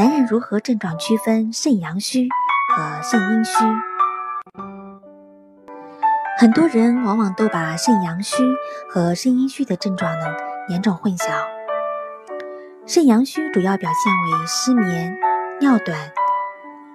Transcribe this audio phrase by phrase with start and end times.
[0.00, 2.26] 男人如何症状区分肾阳虚
[2.74, 3.52] 和肾阴虚？
[6.38, 8.42] 很多人往往都把肾阳虚
[8.88, 10.24] 和肾阴虚的症状呢
[10.70, 11.34] 严重混淆。
[12.86, 15.14] 肾阳虚主要表现为失眠、
[15.60, 15.94] 尿短；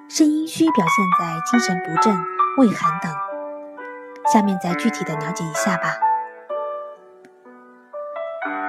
[0.10, 2.12] 肾阴虚表现在精神不振、
[2.58, 3.14] 畏寒等。
[4.34, 5.96] 下面再具体的了解一下吧。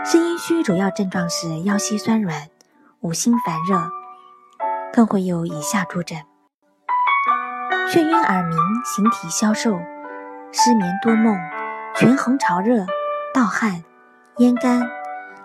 [0.05, 2.49] 肾阴虚主要症状是腰膝酸软、
[3.01, 3.91] 五心烦热，
[4.97, 6.19] 更会有以下诸症：
[7.93, 9.79] 眩晕耳鸣、形体消瘦、
[10.53, 11.37] 失眠多梦、
[11.95, 12.87] 权衡潮热、
[13.35, 13.85] 盗汗、
[14.39, 14.89] 咽干、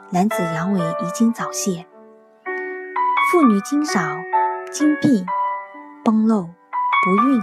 [0.10, 1.86] 男子阳痿遗精早泄、
[3.30, 4.00] 妇女经少、
[4.72, 5.26] 经闭、
[6.06, 7.38] 崩漏、不孕、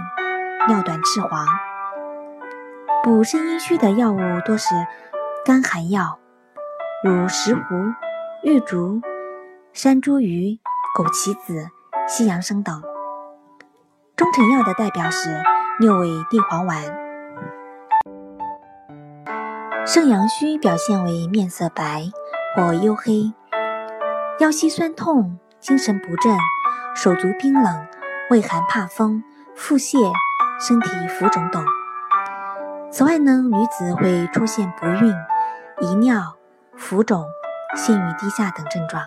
[0.67, 1.45] 尿短赤黄。
[3.03, 4.73] 补肾阴虚的药物多是
[5.45, 6.17] 甘寒药。
[7.03, 7.93] 如石斛、
[8.41, 8.99] 玉竹、
[9.73, 10.59] 山茱萸、
[10.97, 11.69] 枸杞子、
[12.11, 12.81] 西洋参等。
[14.15, 15.29] 中成药的代表是
[15.79, 16.83] 六味地黄丸。
[19.85, 22.09] 肾阳虚表现为面色白
[22.55, 23.31] 或黝黑，
[24.39, 26.35] 腰膝酸痛、精神不振、
[26.95, 27.87] 手足冰冷、
[28.31, 29.23] 畏寒怕风、
[29.55, 30.11] 腹泻、
[30.59, 31.63] 身体浮肿等。
[32.91, 35.13] 此外呢，女子会出现不孕、
[35.79, 36.35] 遗尿。
[36.75, 37.25] 浮肿、
[37.75, 39.03] 性欲低下等症状。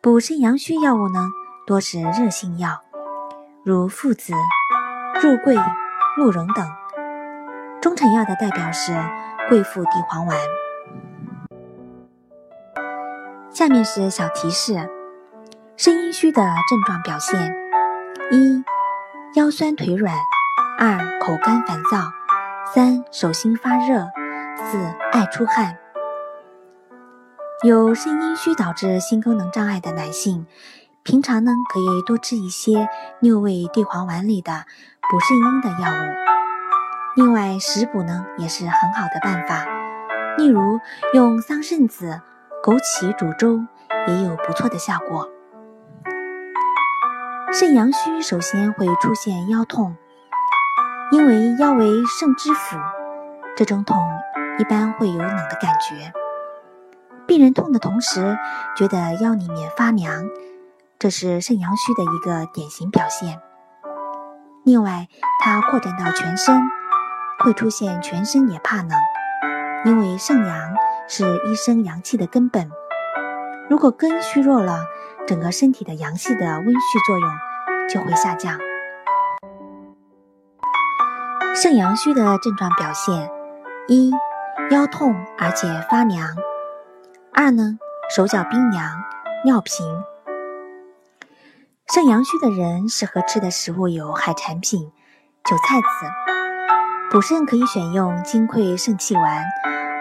[0.00, 1.20] 补肾阳虚药物呢，
[1.66, 2.80] 多是热性药，
[3.64, 4.32] 如附子、
[5.20, 5.56] 入桂、
[6.16, 6.64] 鹿茸等。
[7.82, 8.92] 中成药的代表是
[9.48, 10.38] 桂附地黄丸。
[13.50, 14.88] 下面是小提示：
[15.76, 17.52] 肾阴虚的症状表现：
[18.30, 18.62] 一、
[19.34, 20.14] 腰酸腿软；
[20.78, 22.12] 二、口干烦躁；
[22.72, 24.06] 三、手心发热；
[24.54, 24.78] 四、
[25.10, 25.76] 爱出汗。
[27.64, 30.46] 有肾阴虚导致性功能障碍的男性，
[31.06, 32.88] 平常呢可以多吃一些
[33.20, 34.64] 六味地黄丸里的
[35.08, 36.14] 补肾阴的药物。
[37.14, 39.64] 另外，食补呢也是很好的办法，
[40.36, 40.80] 例如
[41.14, 42.20] 用桑葚子、
[42.64, 43.60] 枸杞煮粥，
[44.08, 45.30] 也有不错的效果。
[47.52, 49.96] 肾阳虚首先会出现腰痛，
[51.12, 51.86] 因为腰为
[52.18, 52.76] 肾之府，
[53.56, 53.96] 这种痛
[54.58, 56.12] 一般会有冷的感觉。
[57.28, 58.36] 病人痛的同时，
[58.76, 60.28] 觉得腰里面发凉，
[60.98, 63.38] 这是肾阳虚的一个典型表现。
[64.64, 65.08] 另外，
[65.42, 66.60] 它扩展到全身，
[67.38, 68.90] 会出现全身也怕冷，
[69.84, 70.74] 因为肾阳
[71.06, 72.70] 是一身阳气的根本。
[73.68, 74.86] 如果根虚弱了，
[75.26, 77.30] 整个身体的阳气的温煦作用
[77.88, 78.58] 就会下降。
[81.54, 83.30] 肾阳虚的症状表现：
[83.86, 84.10] 一、
[84.70, 86.28] 腰痛而且发凉。
[87.34, 87.78] 二呢，
[88.08, 88.90] 手脚冰凉，
[89.44, 89.84] 尿频。
[91.94, 94.90] 肾阳虚的人适合吃的食物有海产品、
[95.44, 95.86] 韭菜籽。
[97.12, 99.44] 补肾可以选用金匮肾气丸、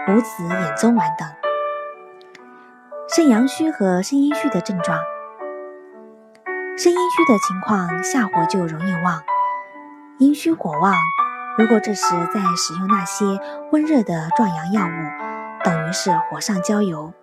[0.08, 1.30] 五子衍宗丸等。
[3.08, 5.00] 肾阳虚和肾阴虚的症状：
[6.76, 9.22] 肾阴虚的情况，下火就容易旺，
[10.18, 10.96] 阴虚火旺。
[11.56, 12.04] 如果这时
[12.34, 13.24] 再使用那些
[13.72, 17.14] 温热的壮阳药物，等于是火上浇油。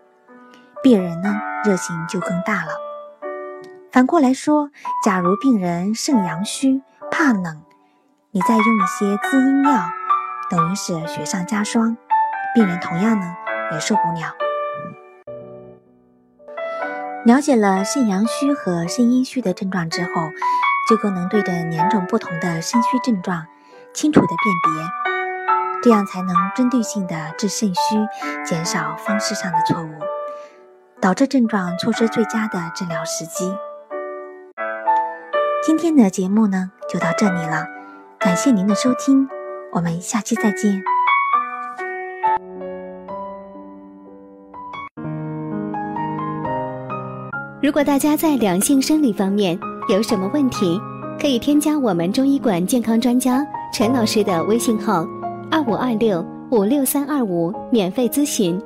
[0.85, 1.35] 病人呢，
[1.65, 2.92] 热性就更大了。
[3.93, 4.71] 反过来说，
[5.05, 6.81] 假如病人肾阳虚，
[7.11, 7.63] 怕冷，
[8.31, 9.85] 你再用一些滋阴药，
[10.49, 11.95] 等于是雪上加霜，
[12.55, 13.37] 病人同样呢
[13.71, 14.33] 也受不了。
[17.27, 20.09] 了解了肾阳虚和肾阴虚的症状之后，
[20.89, 23.47] 就更能对着两种不同的肾虚症状
[23.93, 27.83] 清楚的辨别，这样才能针对性的治肾虚，
[28.43, 29.91] 减少方式上的错误。
[30.99, 33.53] 导致症状错失最佳的治疗时机。
[35.65, 37.65] 今天的节目呢就到这里了，
[38.19, 39.29] 感谢您的收听，
[39.73, 40.83] 我们下期再见。
[47.63, 49.57] 如果大家在两性生理方面
[49.89, 50.81] 有什么问题，
[51.21, 55.07] 可以添加我们中医馆健康专家陈老师的微信号：
[55.49, 58.61] 二五二六五六三二五，免费咨询。